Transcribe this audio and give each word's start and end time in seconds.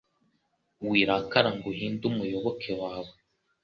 Wirakara 0.89 1.49
ngo 1.55 1.65
uhinde 1.73 2.03
umuyoboke 2.11 2.71
wawe 2.81 3.11